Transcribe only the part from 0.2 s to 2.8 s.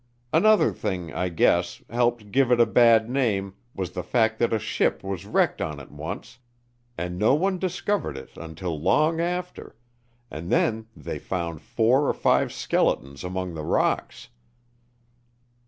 Another thing, I guess, helped give it a